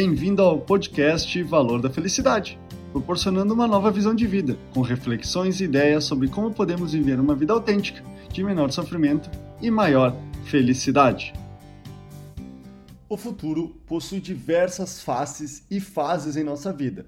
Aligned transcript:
Bem-vindo 0.00 0.42
ao 0.42 0.60
podcast 0.60 1.42
Valor 1.42 1.82
da 1.82 1.90
Felicidade, 1.90 2.56
proporcionando 2.92 3.52
uma 3.52 3.66
nova 3.66 3.90
visão 3.90 4.14
de 4.14 4.28
vida, 4.28 4.56
com 4.72 4.80
reflexões 4.80 5.60
e 5.60 5.64
ideias 5.64 6.04
sobre 6.04 6.28
como 6.28 6.54
podemos 6.54 6.92
viver 6.92 7.18
uma 7.18 7.34
vida 7.34 7.52
autêntica, 7.52 8.00
de 8.32 8.44
menor 8.44 8.70
sofrimento 8.70 9.28
e 9.60 9.72
maior 9.72 10.16
felicidade. 10.44 11.32
O 13.08 13.16
futuro 13.16 13.70
possui 13.88 14.20
diversas 14.20 15.02
faces 15.02 15.66
e 15.68 15.80
fases 15.80 16.36
em 16.36 16.44
nossa 16.44 16.72
vida. 16.72 17.04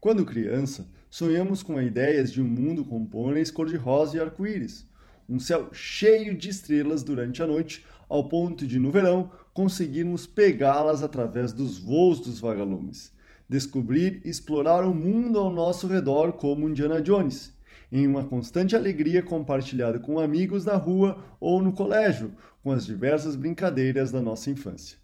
Quando 0.00 0.24
criança, 0.24 0.88
sonhamos 1.10 1.62
com 1.62 1.78
ideias 1.78 2.32
de 2.32 2.40
um 2.40 2.48
mundo 2.48 2.86
com 2.86 3.04
pôneis 3.04 3.50
cor-de-rosa 3.50 4.16
e 4.16 4.20
arco-íris, 4.20 4.86
um 5.30 5.38
céu 5.38 5.68
cheio 5.72 6.36
de 6.36 6.50
estrelas 6.50 7.04
durante 7.04 7.40
a 7.42 7.46
noite, 7.46 7.86
ao 8.08 8.28
ponto 8.28 8.66
de, 8.66 8.80
no 8.80 8.90
verão, 8.90 9.30
conseguirmos 9.54 10.26
pegá-las 10.26 11.02
através 11.02 11.52
dos 11.52 11.78
voos 11.78 12.18
dos 12.18 12.40
vagalumes. 12.40 13.12
Descobrir 13.48 14.20
e 14.24 14.28
explorar 14.28 14.84
o 14.84 14.94
mundo 14.94 15.38
ao 15.38 15.52
nosso 15.52 15.86
redor 15.86 16.32
como 16.32 16.68
Indiana 16.68 17.00
Jones, 17.00 17.52
em 17.92 18.06
uma 18.06 18.24
constante 18.24 18.74
alegria 18.74 19.22
compartilhada 19.22 20.00
com 20.00 20.18
amigos 20.18 20.64
na 20.64 20.74
rua 20.74 21.22
ou 21.38 21.62
no 21.62 21.72
colégio, 21.72 22.32
com 22.62 22.72
as 22.72 22.84
diversas 22.84 23.36
brincadeiras 23.36 24.10
da 24.10 24.20
nossa 24.20 24.50
infância. 24.50 24.98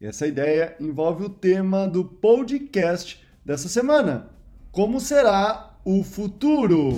Essa 0.00 0.26
ideia 0.26 0.76
envolve 0.80 1.24
o 1.24 1.28
tema 1.28 1.86
do 1.86 2.04
podcast 2.04 3.24
dessa 3.44 3.68
semana: 3.68 4.30
Como 4.70 5.00
será 5.00 5.78
o 5.84 6.02
futuro? 6.02 6.94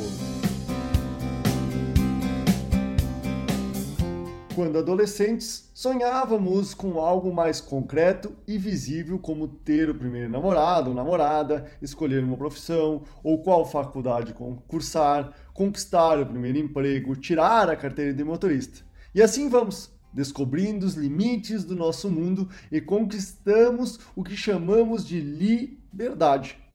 Quando 4.57 4.79
adolescentes, 4.79 5.71
sonhávamos 5.75 6.73
com 6.73 6.99
algo 6.99 7.31
mais 7.31 7.61
concreto 7.61 8.33
e 8.49 8.57
visível, 8.57 9.19
como 9.19 9.47
ter 9.47 9.91
o 9.91 9.95
primeiro 9.95 10.31
namorado 10.31 10.89
ou 10.89 10.97
namorada, 10.97 11.67
escolher 11.83 12.25
uma 12.25 12.39
profissão 12.39 13.03
ou 13.23 13.43
qual 13.43 13.67
faculdade 13.67 14.33
concursar, 14.33 15.31
conquistar 15.53 16.19
o 16.19 16.25
primeiro 16.25 16.57
emprego, 16.57 17.15
tirar 17.15 17.69
a 17.69 17.77
carteira 17.77 18.15
de 18.15 18.25
motorista. 18.25 18.83
E 19.15 19.21
assim 19.21 19.51
vamos, 19.51 19.93
descobrindo 20.11 20.87
os 20.87 20.95
limites 20.95 21.63
do 21.63 21.77
nosso 21.77 22.11
mundo 22.11 22.49
e 22.73 22.81
conquistamos 22.81 24.01
o 24.17 24.25
que 24.25 24.35
chamamos 24.35 25.07
de 25.07 25.21
liberdade 25.21 26.66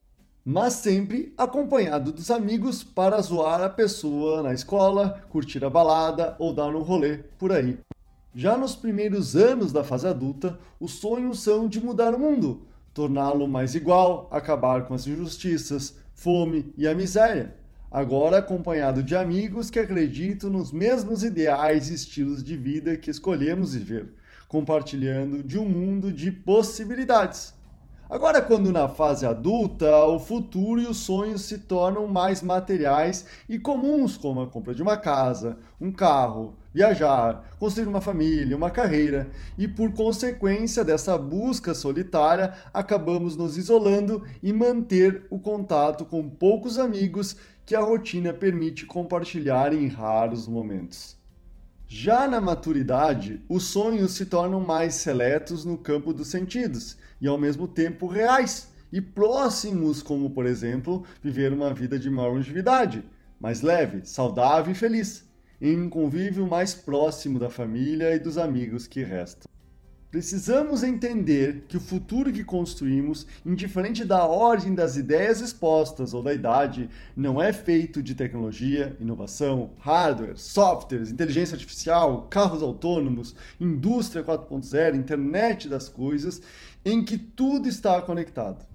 mas 0.44 0.74
sempre 0.74 1.32
acompanhado 1.38 2.12
dos 2.12 2.30
amigos 2.30 2.82
para 2.82 3.20
zoar 3.20 3.60
a 3.62 3.68
pessoa 3.68 4.42
na 4.42 4.52
escola, 4.52 5.22
curtir 5.28 5.64
a 5.64 5.70
balada 5.70 6.34
ou 6.38 6.52
dar 6.52 6.74
um 6.74 6.82
rolê 6.82 7.18
por 7.38 7.52
aí. 7.52 7.78
Já 8.34 8.56
nos 8.56 8.74
primeiros 8.74 9.36
anos 9.36 9.72
da 9.72 9.84
fase 9.84 10.06
adulta, 10.06 10.58
os 10.80 10.92
sonhos 10.92 11.42
são 11.42 11.68
de 11.68 11.80
mudar 11.80 12.14
o 12.14 12.18
mundo, 12.18 12.62
torná-lo 12.94 13.46
mais 13.46 13.74
igual, 13.74 14.28
acabar 14.32 14.86
com 14.86 14.94
as 14.94 15.06
injustiças, 15.06 15.96
fome 16.14 16.72
e 16.76 16.88
a 16.88 16.94
miséria. 16.94 17.54
Agora 17.90 18.38
acompanhado 18.38 19.02
de 19.02 19.14
amigos 19.14 19.70
que 19.70 19.78
acreditam 19.78 20.48
nos 20.48 20.72
mesmos 20.72 21.22
ideais 21.22 21.90
e 21.90 21.94
estilos 21.94 22.42
de 22.42 22.56
vida 22.56 22.96
que 22.96 23.10
escolhemos 23.10 23.74
viver, 23.74 24.14
compartilhando 24.48 25.42
de 25.42 25.58
um 25.58 25.68
mundo 25.68 26.10
de 26.10 26.32
possibilidades. 26.32 27.54
Agora, 28.12 28.42
quando 28.42 28.70
na 28.70 28.90
fase 28.90 29.24
adulta, 29.24 30.04
o 30.04 30.18
futuro 30.18 30.78
e 30.78 30.86
os 30.86 30.98
sonhos 30.98 31.46
se 31.46 31.56
tornam 31.56 32.06
mais 32.06 32.42
materiais 32.42 33.24
e 33.48 33.58
comuns, 33.58 34.18
como 34.18 34.42
a 34.42 34.46
compra 34.46 34.74
de 34.74 34.82
uma 34.82 34.98
casa, 34.98 35.56
um 35.80 35.90
carro, 35.90 36.54
viajar, 36.74 37.56
construir 37.58 37.88
uma 37.88 38.02
família, 38.02 38.54
uma 38.54 38.70
carreira, 38.70 39.30
e 39.56 39.66
por 39.66 39.94
consequência 39.94 40.84
dessa 40.84 41.16
busca 41.16 41.72
solitária, 41.72 42.52
acabamos 42.74 43.34
nos 43.34 43.56
isolando 43.56 44.22
e 44.42 44.52
manter 44.52 45.26
o 45.30 45.38
contato 45.38 46.04
com 46.04 46.28
poucos 46.28 46.78
amigos 46.78 47.34
que 47.64 47.74
a 47.74 47.80
rotina 47.80 48.30
permite 48.34 48.84
compartilhar 48.84 49.72
em 49.72 49.86
raros 49.86 50.46
momentos. 50.46 51.21
Já 51.94 52.26
na 52.26 52.40
maturidade, 52.40 53.42
os 53.50 53.64
sonhos 53.64 54.12
se 54.12 54.24
tornam 54.24 54.58
mais 54.58 54.94
seletos 54.94 55.62
no 55.62 55.76
campo 55.76 56.14
dos 56.14 56.28
sentidos 56.28 56.96
e 57.20 57.28
ao 57.28 57.36
mesmo 57.36 57.68
tempo 57.68 58.06
reais 58.06 58.72
e 58.90 58.98
próximos, 58.98 60.02
como 60.02 60.30
por 60.30 60.46
exemplo, 60.46 61.04
viver 61.22 61.52
uma 61.52 61.74
vida 61.74 61.98
de 61.98 62.08
maior 62.08 62.32
longevidade, 62.32 63.04
mais 63.38 63.60
leve, 63.60 64.00
saudável 64.06 64.72
e 64.72 64.74
feliz, 64.74 65.28
em 65.60 65.78
um 65.78 65.90
convívio 65.90 66.46
mais 66.46 66.72
próximo 66.72 67.38
da 67.38 67.50
família 67.50 68.16
e 68.16 68.18
dos 68.18 68.38
amigos 68.38 68.86
que 68.86 69.02
restam. 69.04 69.51
Precisamos 70.12 70.82
entender 70.82 71.64
que 71.66 71.78
o 71.78 71.80
futuro 71.80 72.30
que 72.30 72.44
construímos, 72.44 73.26
indiferente 73.46 74.04
da 74.04 74.26
ordem 74.26 74.74
das 74.74 74.98
ideias 74.98 75.40
expostas 75.40 76.12
ou 76.12 76.22
da 76.22 76.34
idade, 76.34 76.90
não 77.16 77.40
é 77.40 77.50
feito 77.50 78.02
de 78.02 78.14
tecnologia, 78.14 78.94
inovação, 79.00 79.70
hardware, 79.78 80.36
softwares, 80.36 81.10
inteligência 81.10 81.54
artificial, 81.54 82.26
carros 82.28 82.62
autônomos, 82.62 83.34
indústria 83.58 84.22
4.0, 84.22 84.96
internet 84.96 85.66
das 85.66 85.88
coisas, 85.88 86.42
em 86.84 87.02
que 87.02 87.16
tudo 87.16 87.66
está 87.66 88.02
conectado, 88.02 88.66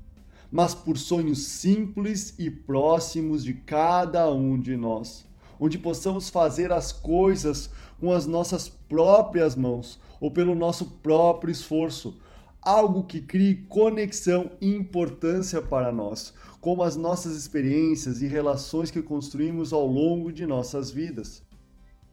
mas 0.52 0.74
por 0.74 0.98
sonhos 0.98 1.46
simples 1.46 2.34
e 2.40 2.50
próximos 2.50 3.44
de 3.44 3.54
cada 3.54 4.28
um 4.34 4.60
de 4.60 4.76
nós, 4.76 5.27
onde 5.60 5.78
possamos 5.78 6.30
fazer 6.30 6.72
as 6.72 6.92
coisas 6.92 7.70
com 8.00 8.12
as 8.12 8.26
nossas 8.26 8.70
próprias 8.70 9.56
mãos 9.56 10.00
ou 10.20 10.32
pelo 10.32 10.56
nosso 10.56 10.86
próprio 10.86 11.52
esforço, 11.52 12.20
algo 12.62 13.04
que 13.04 13.22
crie 13.22 13.66
conexão 13.70 14.52
e 14.60 14.74
importância 14.74 15.62
para 15.62 15.92
nós, 15.92 16.34
como 16.60 16.84
as 16.84 16.96
nossas 16.96 17.36
experiências 17.36 18.22
e 18.22 18.28
relações 18.28 18.92
que 18.92 19.02
construímos 19.02 19.72
ao 19.72 19.88
longo 19.88 20.32
de 20.32 20.46
nossas 20.46 20.92
vidas. 20.92 21.42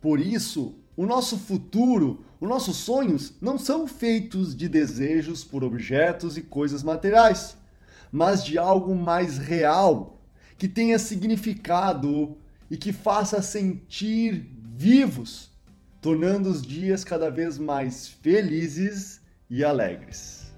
Por 0.01 0.21
isso, 0.21 0.77
o 0.97 1.07
nosso 1.07 1.39
futuro, 1.39 2.25
os 2.41 2.49
nossos 2.49 2.77
sonhos 2.77 3.35
não 3.41 3.59
são 3.59 3.87
feitos 3.87 4.55
de 4.55 4.69
desejos 4.69 5.43
por 5.43 5.65
objetos 5.65 6.37
e 6.37 6.43
coisas 6.43 6.83
materiais, 6.83 7.57
mas 8.13 8.45
de 8.45 8.57
algo 8.59 8.95
mais 8.95 9.39
real, 9.39 10.21
que 10.57 10.69
tenha 10.69 10.99
significado 11.01 12.37
e 12.71 12.77
que 12.77 12.93
faça 12.93 13.43
sentir 13.43 14.51
vivos 14.77 15.51
tornando 16.01 16.51
os 16.51 16.61
dias 16.61 17.03
cada 17.03 17.31
vez 17.31 17.59
mais 17.59 18.09
felizes 18.09 19.21
e 19.49 19.65
alegres. 19.65 20.53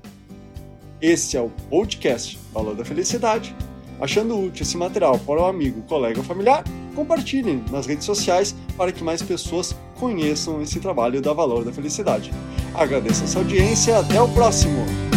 Este 1.00 1.36
é 1.36 1.40
o 1.40 1.50
podcast 1.70 2.38
Valor 2.52 2.74
da 2.74 2.84
Felicidade. 2.84 3.54
Achando 4.00 4.38
útil 4.38 4.62
esse 4.62 4.76
material 4.76 5.18
para 5.18 5.40
o 5.40 5.46
amigo, 5.46 5.82
colega 5.82 6.18
ou 6.18 6.24
familiar, 6.24 6.64
compartilhem 6.94 7.64
nas 7.70 7.86
redes 7.86 8.04
sociais 8.04 8.56
para 8.76 8.90
que 8.90 9.04
mais 9.04 9.22
pessoas 9.22 9.74
conheçam 9.94 10.60
esse 10.60 10.80
trabalho 10.80 11.20
da 11.20 11.32
Valor 11.32 11.64
da 11.64 11.72
Felicidade. 11.72 12.32
Agradeço 12.74 13.24
a 13.24 13.26
sua 13.26 13.42
audiência 13.42 13.92
e 13.92 13.94
até 13.94 14.20
o 14.20 14.28
próximo! 14.28 15.15